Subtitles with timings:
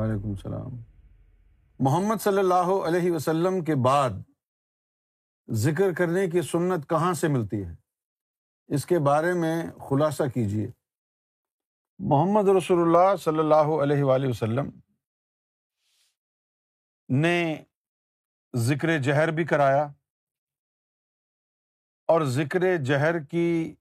[0.00, 0.76] وعلیکم السلام۔
[1.78, 4.10] محمد صلی اللہ علیہ وسلم کے بعد
[5.50, 7.74] ذکر کرنے کی سنت کہاں سے ملتی ہے؟
[8.66, 10.70] اس کے بارے میں خلاصہ کیجیے
[11.98, 14.70] محمد رسول اللہ صلی اللہ علیہ وآلہ وسلم
[17.08, 17.64] نے
[18.56, 19.86] ذکر جہر بھی کرایا
[22.08, 23.74] اور ذکر جہر کی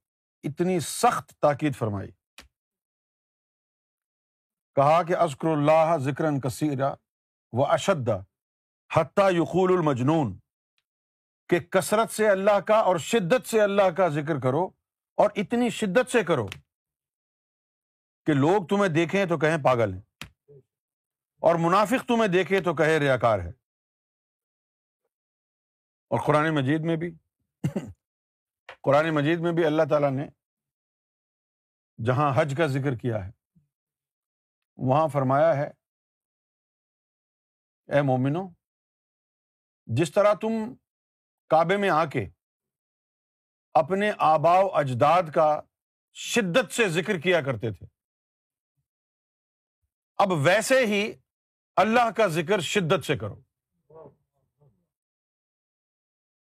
[0.43, 2.11] اتنی سخت تاکید فرمائی۔
[4.79, 6.93] کہا کہ ازکر اللہ ذکر کثیرہ
[7.53, 8.09] و اشد
[8.91, 10.37] حتیٰ یقول المجنون،
[11.49, 14.63] کہ کثرت سے اللہ کا اور شدت سے اللہ کا ذکر کرو
[15.17, 16.45] اور اتنی شدت سے کرو
[18.27, 20.59] کہ لوگ تمہیں دیکھیں تو کہیں پاگل ہیں
[21.43, 23.51] اور منافق تمہیں دیکھے تو کہے ریا کار ہے
[26.11, 27.11] اور قرآن مجید میں بھی،
[28.81, 30.27] قرآن مجید میں بھی اللہ تعالیٰ نے
[31.99, 33.31] جہاں حج کا ذکر کیا ہے
[34.79, 35.67] وہاں فرمایا ہے،
[37.89, 38.47] اے مومنو
[39.87, 40.53] جس طرح تم
[41.51, 42.25] کعبے میں آ کے
[43.75, 45.49] اپنے آبا و اجداد کا
[46.17, 47.85] شدت سے ذکر کیا کرتے تھے،
[50.19, 51.01] اب ویسے ہی
[51.77, 53.41] اللہ کا ذکر شدت سے کرو۔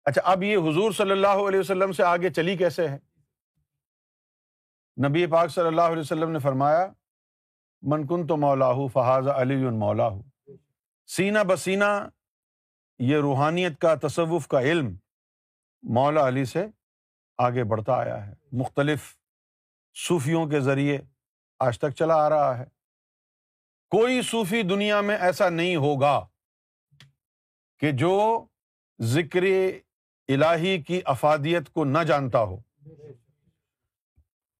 [0.06, 2.98] اچھا اب یہ حضور صلی اللہ علیہ وسلم سے آگے چلی کیسے ہے؟
[4.98, 6.86] نبی پاک صلی اللہ علیہ وسلم نے فرمایا
[7.82, 10.10] منکن تو مولا فہذا علی مولا
[11.08, 12.10] سینا بسینہ،
[13.00, 14.96] یہ روحانیت کا، تصوف کا علم
[15.84, 16.68] مولا علی سے
[17.38, 19.18] آگے بڑھتا آیا ہے۔ مختلف
[20.08, 20.98] صوفیوں کے ذریعے
[21.60, 22.66] آج تک چلا آ رہا ہے۔
[23.90, 26.28] کوئی صوفی دنیا میں ایسا نہیں ہوگا
[27.80, 28.46] کہ جو
[29.02, 29.44] ذکر
[30.28, 32.58] الہی کی افادیت کو نہ جانتا ہو۔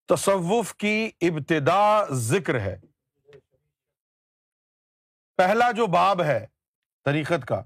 [0.08, 2.80] تصوف کی ابتدا ذکر ہے۔
[5.36, 6.48] پہلا جو باب ہے
[7.06, 7.64] طریقت کا،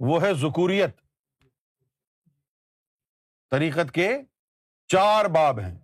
[0.00, 1.00] وہ ہے ذکوریت۔
[3.50, 4.18] طریقت کے
[4.86, 5.78] چار باب ہیں۔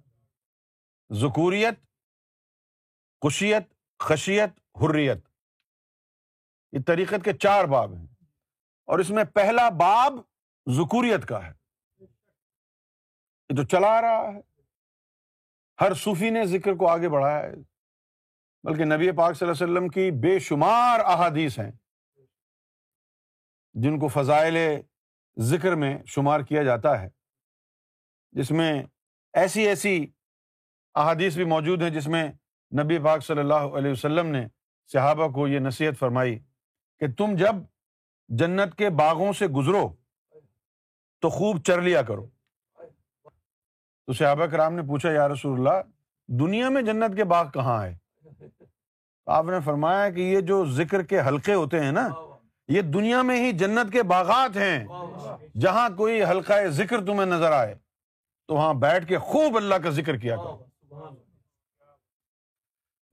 [1.13, 1.79] ذکوریت،
[3.21, 5.29] خوشیت، خشیت، حریت۔
[6.73, 8.07] یہ طریقت کے چار باب ہیں۔
[8.85, 10.13] اور اس میں پہلا باب
[10.73, 11.53] ذکوریت کا ہے۔
[13.49, 14.41] یہ تو چلا رہا ہے۔
[15.81, 17.78] ہر صوفی نے ذکر کو آگے بڑھایا ہے۔
[18.65, 21.71] بلکہ نبی پاک صلی اللہ علیہ وسلم کی بے شمار احادیث ہیں
[23.75, 24.57] جن کو فضائل
[25.37, 27.09] ذکر میں شمار کیا جاتا ہے،
[28.33, 28.83] جس میں
[29.35, 30.07] ایسی ایسی
[30.95, 32.27] احادیث بھی موجود ہیں جس میں
[32.73, 34.47] نبی پاک صلی اللہ علیہ وسلم نے
[34.93, 36.39] صحابہ کو یہ نصیحت فرمائی
[37.01, 37.55] کہ تم جب
[38.29, 39.89] جنت کے باغوں سے گزرو
[41.23, 42.27] تو خوب چر لیا کرو۔
[44.07, 45.81] تو صحابہ کرام نے پوچھا، یا رسول اللہ،
[46.29, 47.97] دنیا میں جنت کے باغ کہاں ہے؟
[49.29, 52.09] آپ نے فرمایا کہ یہ جو ذکر کے حلقے ہوتے ہیں نا،
[52.69, 54.87] یہ دنیا میں ہی جنت کے باغات ہیں۔
[55.61, 57.75] جہاں کوئی حلقہ ذکر تمہیں نظر آئے،
[58.49, 60.65] تو وہاں بیٹھ کے خوب اللہ کا ذکر کیا کرو۔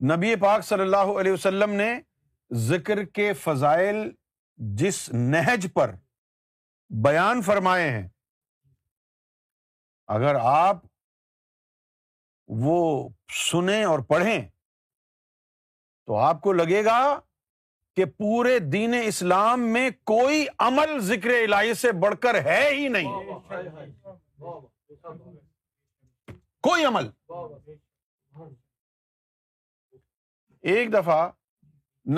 [0.00, 1.88] نبی پاک صلی اللہ علیہ وسلم نے
[2.50, 4.10] ذکر کے فضائل
[4.58, 5.94] جس نہج پر
[6.90, 8.08] بیان فرمائے ہیں،
[10.08, 10.76] اگر آپ
[12.48, 13.08] وہ
[13.50, 14.48] سنیں اور پڑھیں
[16.06, 17.20] تو آپ کو لگے گا
[17.96, 23.12] کہ پورے دین اسلام میں کوئی عمل ذکر الہی سے بڑھ کر ہے ہی نہیں۔
[26.60, 27.10] کوئی عمل۔
[30.62, 31.30] ایک دفعہ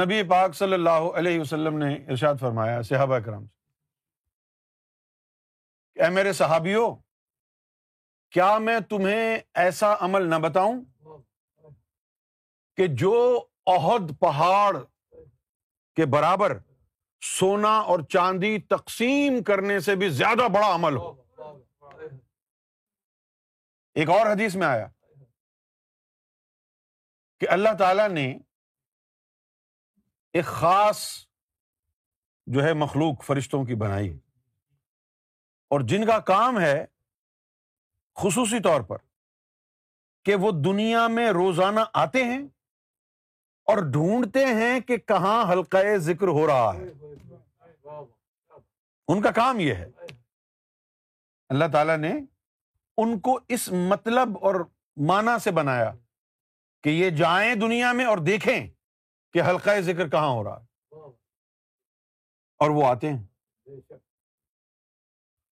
[0.04, 3.58] نبی پاک صلی اللہ علیہ وسلم نے ارشاد فرمایا صحابہ کرم سے۔
[6.02, 6.96] اے میرے صحابیوں،
[8.30, 10.84] کیا میں تمہیں ایسا عمل نہ بتاؤں
[12.76, 14.76] کہ جو عہد پہاڑ
[15.94, 16.58] کے برابر
[17.20, 21.22] سونا اور چاندی تقسیم کرنے سے بھی زیادہ بڑا عمل ہو۔
[23.94, 24.86] ایک اور حدیث میں آیا
[27.40, 28.38] کہ اللہ تعالی نے
[30.32, 31.26] ایک خاص
[32.46, 34.18] جو ہے مخلوق فرشتوں کی بنائی۔
[35.68, 36.84] اور جن کا کام ہے
[38.14, 38.96] خصوصی طور پر
[40.24, 42.42] کہ وہ دنیا میں روزانہ آتے ہیں
[43.68, 46.88] اور ڈھونڈتے ہیں کہ کہاں حلقہ ذکر ہو رہا ہے۔
[49.08, 49.90] ان کا کام یہ ہے۔
[51.48, 52.12] اللہ تعالی نے
[52.96, 54.54] ان کو اس مطلب اور
[54.96, 55.92] معنی سے بنایا
[56.82, 58.66] کہ یہ جائیں دنیا میں اور دیکھیں
[59.32, 60.66] کہ حلقہ ذکر کہاں ہو رہا ہے۔
[62.58, 63.24] اور وہ آتے ہیں۔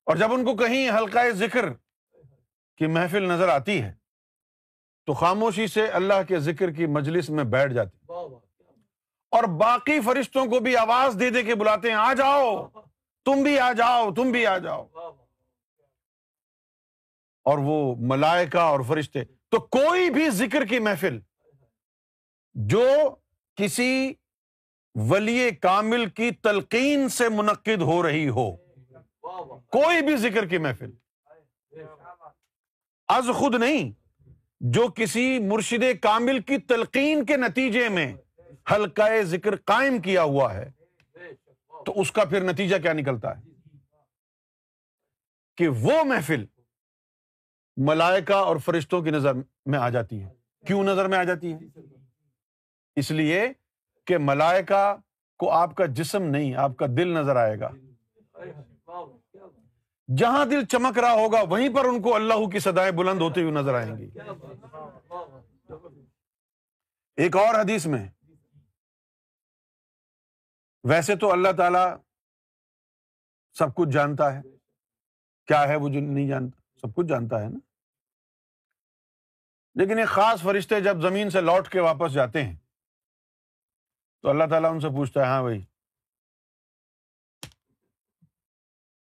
[0.04, 1.72] اور جب ان کو کہیں حلقہ ذکر
[2.76, 3.94] کی محفل نظر آتی ہے
[5.06, 8.12] تو خاموشی سے اللہ کے ذکر کی مجلس میں بیٹھ جاتی۔
[9.30, 12.68] اور باقی فرشتوں کو بھی آواز دے دے کے بلاتے ہیں آ جاؤ
[13.24, 14.86] تم بھی آ جاؤ تم بھی آ جاؤ۔
[17.44, 21.18] اور وہ ملائکہ اور فرشتے تو کوئی بھی ذکر کی محفل
[22.54, 22.86] جو
[23.56, 24.12] کسی
[24.94, 28.56] ولی کامل کی تلقین سے منعقد ہو رہی ہو۔
[29.60, 30.90] کوئی بھی ذکر کی محفل۔
[33.08, 34.05] از خود نہیں
[34.60, 38.14] جو کسی مرشد کامل کی تلقین کے نتیجے میں
[38.72, 40.70] حلقہ ذکر قائم کیا ہوا ہے،
[41.86, 43.42] تو اس کا پھر نتیجہ کیا نکلتا ہے؟
[45.56, 46.44] کہ وہ محفل
[47.76, 49.32] ملائکہ اور فرشتوں کی نظر
[49.66, 50.28] میں آ جاتی ہے۔
[50.66, 51.58] کیوں نظر میں آ جاتی ہے؟
[52.96, 53.48] اس لیے
[54.06, 54.96] کہ ملائکہ
[55.38, 57.70] کو آپ کا جسم نہیں، آپ کا دل نظر آئے گا۔
[60.14, 63.52] جہاں دل چمک رہا ہوگا، وہیں پر ان کو اللہ کی سدائیں بلند ہوتی ہوئی
[63.52, 64.10] نظر آئیں گی۔
[67.16, 68.08] ایک اور حدیث میں،
[70.84, 71.96] ویسے تو اللہ تعالی
[73.52, 74.42] سب کچھ جانتا ہے۔
[75.46, 77.58] کیا ہے وہ جو نہیں جانتا؟ سب کچھ جانتا ہے نا۔
[79.74, 82.56] لیکن ایک خاص فرشتے جب زمین سے لوٹ کے واپس جاتے ہیں،
[84.22, 85.64] تو اللہ تعالیٰ ان سے پوچھتا ہے ہاں بھائی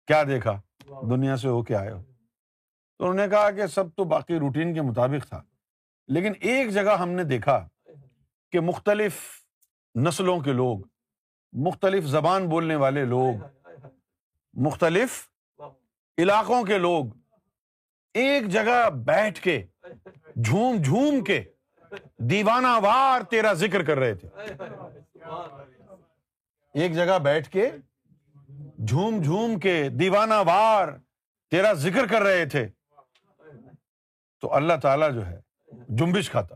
[0.07, 0.61] کیا دیکھا؟
[1.09, 2.03] دنیا سے ہو کے آئے ہو۔
[2.97, 5.43] تو انہوں نے کہا کہ سب تو باقی روٹین کے مطابق تھا۔
[6.07, 7.67] لیکن ایک جگہ ہم نے دیکھا
[8.51, 9.21] کہ مختلف
[9.95, 10.79] نسلوں کے لوگ،
[11.53, 13.33] مختلف زبان بولنے والے لوگ،
[14.53, 15.29] مختلف
[16.17, 17.05] علاقوں کے لوگ
[18.13, 19.65] ایک جگہ بیٹھ کے،
[20.43, 21.43] جھوم جھوم کے
[22.17, 24.27] دیوانہ وار تیرا ذکر کر رہے تھے۔
[26.73, 27.69] ایک جگہ بیٹھ کے
[28.87, 30.87] جھوم جھوم کے دیوانہ وار
[31.49, 32.67] تیرا ذکر کر رہے تھے۔
[34.41, 35.41] تو اللہ تعالی جو ہے
[35.89, 36.55] جمبش کھاتا۔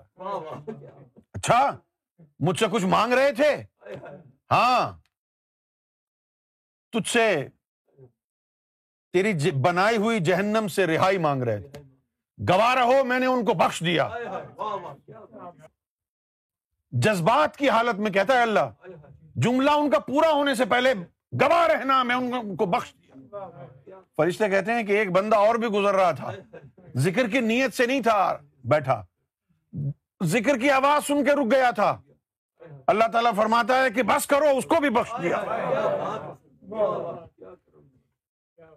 [1.33, 1.77] اچھا
[2.39, 3.63] مجھ سے کچھ مانگ رہے تھے؟
[4.51, 4.99] ہاں۔
[6.91, 7.47] تجھ سے
[9.13, 11.81] تیری جی، بنائی ہوئی جہنم سے رہائی مانگ رہے تھے۔
[12.49, 14.09] گواہ رہو، میں نے ان کو بخش دیا۔
[16.91, 18.87] جذبات کی حالت میں کہتا ہے اللہ،
[19.35, 20.93] جملہ ان کا پورا ہونے سے پہلے
[21.33, 25.67] گواہ رہنا، میں ان کو بخش دیا۔ فرشتے کہتے ہیں کہ ایک بندہ اور بھی
[25.67, 26.31] گزر رہا تھا۔
[26.95, 29.05] ذکر کی نیت سے نہیں تھا، بیٹھا۔
[30.23, 32.01] ذکر کی آواز سن کے رک گیا تھا۔
[32.87, 35.37] اللہ تعالیٰ فرماتا ہے کہ بس کرو، اس کو بھی بخش دیا۔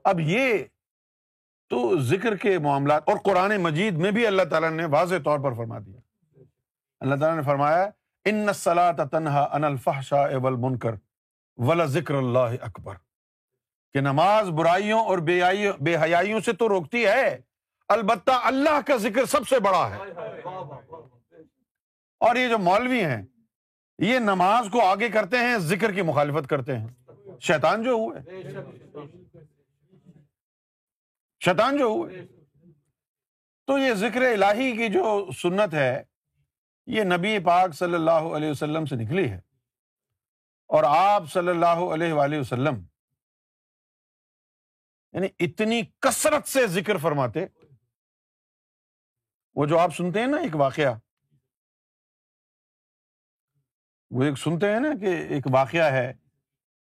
[0.05, 0.59] اب یہ
[1.69, 5.53] تو ذکر کے معاملات اور قرآن مجید میں بھی اللہ تعالیٰ نے واضح طور پر
[5.53, 6.01] فرما دیا۔
[7.01, 7.91] اللہ تعالیٰ نے فرمایا،
[8.25, 8.47] ان
[9.13, 10.93] تنہا ان الفحشاء والمنکر
[11.61, 12.95] ولا ذکر اللہ اکبر
[13.93, 15.19] کہ نماز برائیوں اور
[15.81, 17.39] بے حیائیوں سے تو روکتی ہے۔
[17.89, 19.99] البتہ اللہ کا ذکر سب سے بڑا ہے۔
[22.21, 23.23] اور یہ جو مولوی ہیں،
[23.99, 26.89] یہ نماز کو آگے کرتے ہیں، ذکر کی مخالفت کرتے ہیں۔
[27.41, 28.43] شیطان جو ہوئے
[31.45, 32.27] شیطان جو ہوئے
[33.67, 36.03] تو یہ ذکر الہی کی جو سنت ہے،
[36.87, 39.50] یہ نبی پاک صلی اللہ علیہ وسلم سے نکلی ہے۔
[40.71, 42.75] اور آپ صلی اللہ علیہ وآلہ وسلم
[45.13, 47.47] یعنی اتنی کثرت سے ذکر فرماتے،
[49.55, 50.95] وہ جو آپ سنتے ہیں نا ایک واقعہ،
[54.11, 56.13] وہ ایک سنتے ہیں نا کہ ایک واقعہ ہے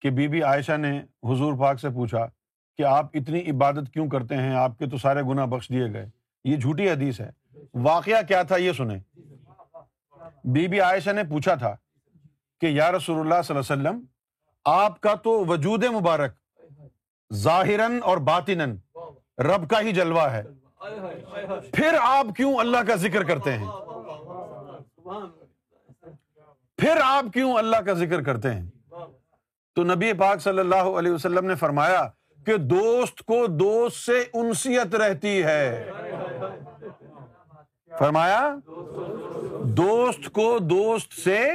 [0.00, 2.26] کہ بی بی عائشہ نے حضور پاک سے پوچھا
[2.76, 6.06] کہ آپ اتنی عبادت کیوں کرتے ہیں؟ آپ کے تو سارے گنا بخش دیے گئے۔
[6.44, 7.30] یہ جھوٹی حدیث ہے۔
[7.74, 9.00] واقعہ کیا تھا یہ سنیں۔
[10.44, 11.76] بی بی عائشہ نے پوچھا تھا
[12.60, 14.04] کہ یا رسول اللہ صلی اللہ علیہ وسلم،
[14.64, 16.32] آپ کا تو وجود مبارک
[17.34, 18.76] ظاہر اور باطن
[19.38, 20.42] رب کا ہی جلوہ ہے۔
[21.72, 23.66] پھر آپ کیوں اللہ کا ذکر کرتے ہیں؟
[26.76, 28.70] پھر آپ کیوں اللہ کا ذکر کرتے ہیں؟
[29.74, 32.08] تو نبی پاک صلی اللہ علیہ وسلم نے فرمایا
[32.46, 35.90] کہ دوست کو دوست سے انسیت رہتی ہے۔
[37.98, 38.54] فرمایا،
[39.62, 41.50] دوست کو دوست سے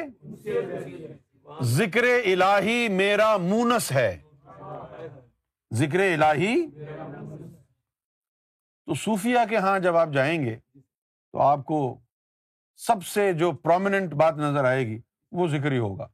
[1.62, 4.20] ذکر الہی میرا مونس ہے۔
[5.74, 6.68] ذکر الہی۔
[8.86, 10.56] تو صوفیہ کے ہاں جب آپ جائیں گے
[11.32, 11.98] تو آپ کو
[12.76, 15.00] سب سے جو پرومیننٹ بات نظر آئے گی
[15.32, 16.08] وہ ذکر ہی ہوگا۔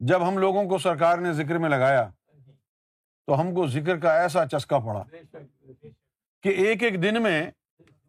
[0.00, 2.10] جب ہم لوگوں کو سرکار نے ذکر میں لگایا
[3.26, 5.04] تو ہم کو ذکر کا ایسا چسکا پڑا
[6.42, 7.50] کہ ایک ایک دن میں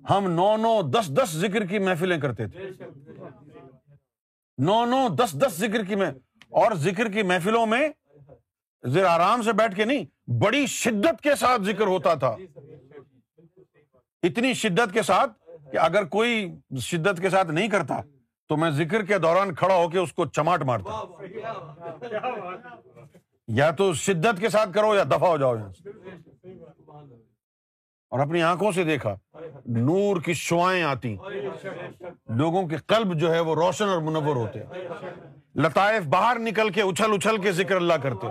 [0.10, 2.70] ہم نو نو دس دس ذکر کی محفلیں کرتے تھے۔
[4.65, 6.12] نو نو، دس دس ذکر کی میں،
[6.50, 7.89] اور ذکر کی محفلوں میں
[8.84, 12.36] ذرا آرام سے بیٹھ کے نہیں، بڑی شدت کے ساتھ ذکر ہوتا تھا۔
[14.24, 15.32] اتنی شدت کے ساتھ
[15.72, 18.01] کہ اگر کوئی شدت کے ساتھ نہیں کرتا،
[18.50, 21.01] تو میں ذکر کے دوران کھڑا ہو کے اس کو چماٹ مارتا۔
[23.48, 25.89] یا تو شدت کے ساتھ کرو یا دفاع ہو جاؤ۔ یہاں سے
[28.12, 29.15] اور اپنی آنکھوں سے دیکھا،
[29.65, 31.15] نور کی شوائیں آتی
[32.36, 34.60] لوگوں کے قلب جو ہے وہ روشن اور منور ہوتے
[35.56, 38.27] لطائف باہر نکل کے اچھل اچھل کے ذکر اللہ کرتے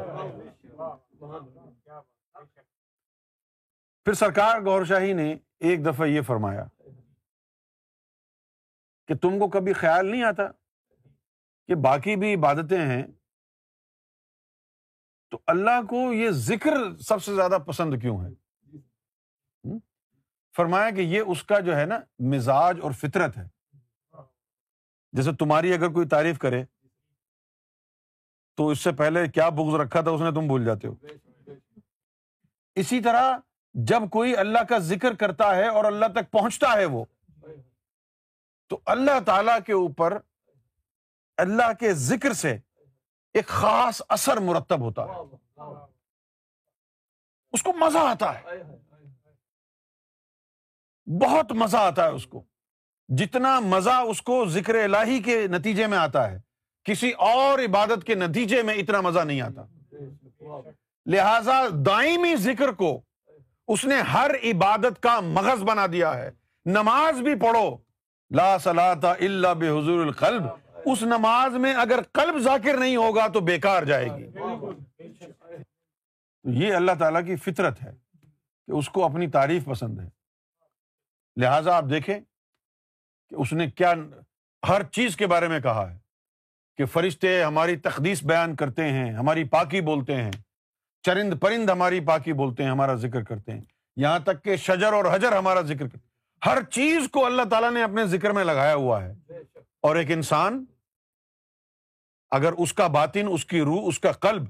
[4.05, 6.65] پھر سرکار گور شاہی نے ایک دفعہ یہ فرمایا
[9.09, 10.43] کہ تم کو کبھی خیال نہیں آتا
[11.69, 13.03] کہ باقی بھی عبادتیں ہیں؟
[15.31, 18.31] تو اللہ کو یہ ذکر سب سے زیادہ پسند کیوں ہے
[20.61, 23.49] فرمایا کہ یہ اس کا جو ہے نا مزاج اور فطرت ہے۔
[25.13, 26.65] جیسے تمہاری اگر کوئی تعریف کرے،
[28.57, 30.95] تو اس سے پہلے کیا بغض رکھا تھا اس نے تم بھول جاتے ہو۔
[32.75, 33.39] اسی طرح
[33.75, 37.05] جب کوئی اللہ کا ذکر کرتا ہے اور اللہ تک پہنچتا ہے وہ،
[38.69, 40.19] تو اللہ تعالی کے اوپر
[41.37, 42.59] اللہ کے ذکر سے
[43.35, 45.15] ایک خاص اثر مرتب ہوتا ہے۔
[47.53, 48.47] اس کو مزہ آتا ہے۔
[51.19, 52.43] بہت مزہ آتا ہے اس کو۔
[53.09, 56.41] جتنا مزہ اس کو ذکر الہی کے نتیجے میں آتا ہے،
[56.85, 59.63] کسی اور عبادت کے نتیجے میں اتنا مزہ نہیں آتا۔
[61.07, 63.01] لہذا دائمی ذکر کو
[63.69, 66.31] اس نے ہر عبادت کا مغز بنا دیا ہے۔
[66.65, 67.77] نماز بھی پڑھو۔
[68.31, 70.43] لا صلاح اللہ بے حضور القلب۔
[70.85, 74.31] اس نماز میں اگر قلب ذاکر نہیں ہوگا تو بیکار جائے گی۔
[76.45, 77.93] یہ اللہ تعالی کی فطرت ہے
[78.67, 80.20] کہ اس کو اپنی تعریف پسند ہے۔
[81.41, 82.21] لہذا آپ دیکھیں
[83.29, 83.95] کہ اس نے کیا
[84.69, 85.99] ہر چیز کے بارے میں کہا ہے
[86.77, 90.31] کہ فرشتے ہماری تقدیس بیان کرتے ہیں، ہماری پاکی بولتے ہیں،
[91.03, 93.61] چرند پرند ہماری پاکی بولتے ہیں، ہمارا ذکر کرتے ہیں۔
[93.97, 96.11] یہاں تک کہ شجر اور حجر ہمارا ذکر کرتے
[96.47, 99.15] ہر چیز کو اللہ تعالیٰ نے اپنے ذکر میں لگایا ہوا ہے۔
[99.81, 100.65] اور ایک انسان
[102.31, 104.43] اگر اس کا باطن، اس کی روح، اس کا قلب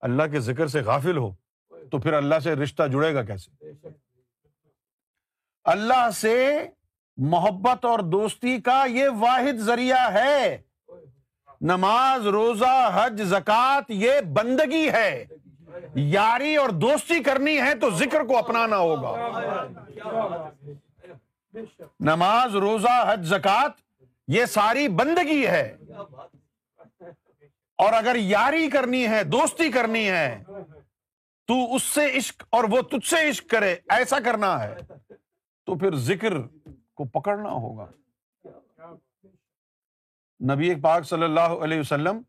[0.00, 1.34] اللہ کے ذکر سے غافل ہو،
[1.68, 3.72] تو پھر اللہ سے رشتہ جڑے گا کیسے؟
[5.68, 6.66] اللہ سے
[7.16, 10.58] محبت اور دوستی کا یہ واحد ذریعہ ہے۔
[11.60, 15.24] نماز، روزہ، حج زکات یہ بندگی ہے۔
[15.94, 19.32] یاری اور دوستی کرنی ہے تو ذکر کو اپنانا ہوگا۔
[22.00, 23.72] نماز، روزہ، حج زکات
[24.28, 25.76] یہ ساری بندگی ہے۔
[27.78, 30.42] اور اگر یاری کرنی ہے، دوستی کرنی ہے،
[31.46, 34.76] تو اس سے عشق اور وہ تجھ سے عشق کرے، ایسا کرنا ہے۔
[35.68, 36.32] تو پھر ذکر
[36.94, 37.86] کو پکڑنا ہوگا۔
[40.54, 42.20] نبی پاک صلی اللہ علیہ وسلم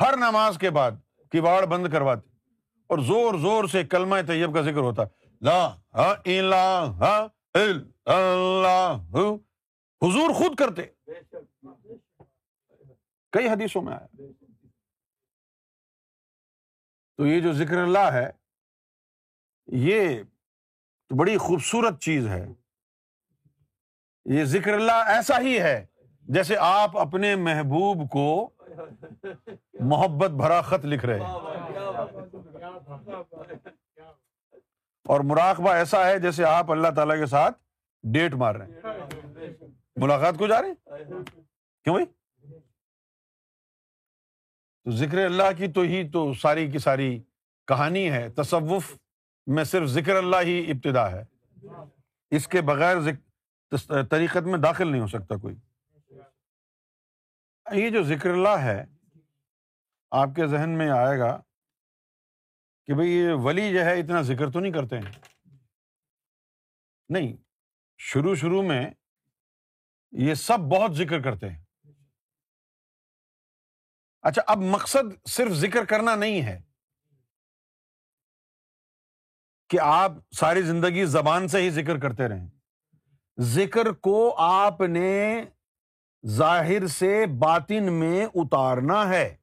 [0.00, 0.90] ہر نماز کے بعد
[1.30, 2.28] کباڑ بند کرواتے
[2.86, 5.02] اور زور زور سے کلمہ طیب کا ذکر ہوتا۔
[5.40, 5.74] لا
[6.24, 7.26] الہ
[8.04, 8.96] اللہ۔
[10.02, 10.82] حضور خود کرتے۔
[13.32, 14.06] کئی حدیثوں میں آیا۔
[17.16, 18.30] تو یہ جو ذکر اللہ ہے،
[19.66, 20.22] یہ
[21.18, 22.46] بڑی خوبصورت چیز ہے۔
[24.28, 25.86] یہ ذکر اللہ ایسا ہی ہے
[26.22, 28.50] جیسے آپ اپنے محبوب کو
[29.80, 31.20] محبت بھرا خط لکھ رہے
[35.04, 37.58] اور مراقبہ ایسا ہے جیسے آپ اللہ تعالی کے ساتھ
[38.02, 38.80] ڈیٹ مار رہے ہیں۔
[39.96, 40.92] ملاقات کو جا رہے ہیں؟
[41.84, 42.06] کیوں بھائی؟
[44.84, 47.22] تو ذکر اللہ کی تو ہی تو ساری کی ساری
[47.66, 48.96] کہانی ہے۔ تصوف
[49.46, 51.24] میں صرف ذکر اللہ ہی ابتدا ہے۔
[52.30, 53.00] اس کے بغیر
[54.10, 55.56] طریقت میں داخل نہیں ہو سکتا کوئی۔
[57.72, 58.84] یہ جو ذکر اللہ ہے،
[60.10, 61.42] آپ کے ذہن میں آئے گا
[62.86, 65.12] کہ بھائی یہ ولی جو ہے، اتنا ذکر تو نہیں کرتے ہیں۔
[67.08, 67.36] نہیں،
[67.98, 68.90] شروع شروع میں
[70.10, 71.64] یہ سب بہت ذکر کرتے ہیں۔
[74.22, 76.62] اچھا اب مقصد صرف ذکر کرنا نہیں ہے۔
[79.68, 82.57] کہ آپ ساری زندگی زبان سے ہی ذکر کرتے رہیں۔
[83.40, 85.44] ذکر کو آپ نے
[86.26, 89.36] ظاہر سے باطن میں اتارنا ہے۔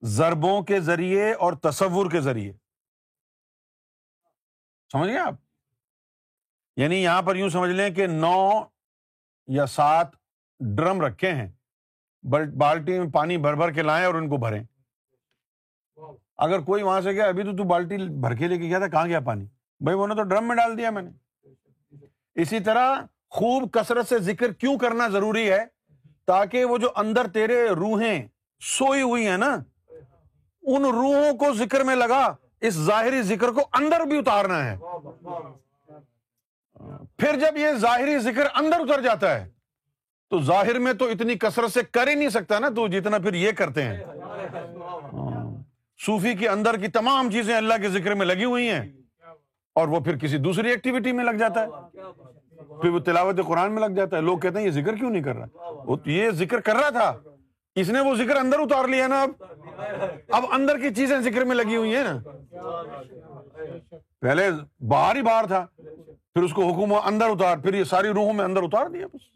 [0.00, 2.52] ضربوں کے ذریعے اور تصور کے ذریعے۔
[4.92, 5.34] سمجھ گئے آپ؟
[6.76, 8.62] یعنی یہاں پر یوں سمجھ لیں کہ نو
[9.46, 10.06] یا سات
[10.60, 11.52] ڈرم رکھے ہیں۔
[12.56, 14.64] بالٹی میں پانی بھر بھر کے لائیں اور ان کو بھریں۔
[16.36, 18.88] اگر کوئی وہاں سے گیا ابھی تو تو بالٹی بھر کے لے کے گیا تھا،
[18.88, 19.46] کہاں گیا پانی؟
[19.80, 21.10] بھائی وہ نے تو ڈرم میں ڈال دیا میں نے۔
[22.34, 22.94] اسی طرح
[23.30, 25.64] خوب کثرت سے ذکر کیوں کرنا ضروری ہے
[26.26, 28.26] تاکہ وہ جو اندر تیرے روحیں
[28.60, 29.56] سوئی ہوئی ہیں نا،
[30.62, 34.76] ان روحوں کو ذکر میں لگا، اس ظاہری ذکر کو اندر بھی اتارنا ہے۔
[37.18, 39.48] پھر جب یہ ظاہری ذکر اندر اتر جاتا ہے،
[40.30, 43.34] تو ظاہر میں تو اتنی کثرت سے کر ہی نہیں سکتا نا تو جتنا پھر
[43.34, 44.04] یہ کرتے ہیں۔
[46.06, 48.92] صوفی کے اندر کی تمام چیزیں اللہ کے ذکر میں لگی ہوئی ہیں۔
[49.76, 51.66] اور وہ پھر کسی دوسری ایکٹیویٹی میں لگ جاتا ہے۔
[52.80, 55.22] پھر وہ تلاوت قرآن میں لگ جاتا ہے۔ لوگ کہتے ہیں، یہ ذکر کیوں نہیں
[55.22, 57.18] کر رہا؟ وہ یہ ذکر کر رہا تھا۔
[57.74, 59.30] اس نے وہ ذکر اندر اتار لیا نا اب۔
[60.28, 62.18] اب اندر کی چیزیں ذکر میں لگی ہوئی ہیں نا۔
[64.20, 64.50] پہلے
[64.88, 65.66] باہر ہی باہر تھا۔
[66.34, 69.35] پھر اس کو حکم اندر اتار، پھر یہ ساری روحوں میں اندر اتار دیا۔ بس